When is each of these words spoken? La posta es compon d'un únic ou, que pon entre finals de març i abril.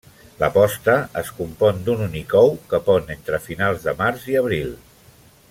La 0.37 0.47
posta 0.53 0.95
es 1.21 1.29
compon 1.41 1.83
d'un 1.89 2.01
únic 2.07 2.33
ou, 2.41 2.49
que 2.73 2.81
pon 2.89 3.13
entre 3.17 3.41
finals 3.45 3.87
de 3.87 3.95
març 4.01 4.27
i 4.33 4.41
abril. 4.43 4.75